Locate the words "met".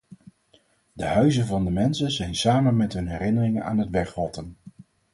2.77-2.93